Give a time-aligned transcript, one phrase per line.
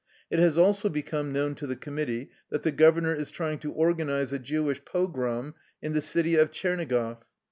[0.31, 3.93] It has also become known to the committee that the governor is trying to or
[3.93, 7.19] ganize a Jewish pogrom in the city of Tcherni goff.